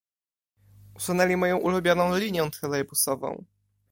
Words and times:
Usunęli 0.95 1.37
moją 1.37 1.57
ulubioną 1.57 2.17
linię 2.17 2.51
trolejbusową. 2.51 3.43